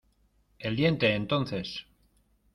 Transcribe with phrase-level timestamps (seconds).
[0.57, 1.13] el diente.
[1.13, 1.85] entonces